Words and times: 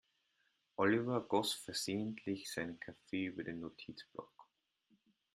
Oliver 0.77 1.21
goss 1.29 1.53
versehentlich 1.53 2.51
seinen 2.51 2.79
Kaffee 2.79 3.25
über 3.27 3.43
den 3.43 3.59
Notizblock. 3.59 4.49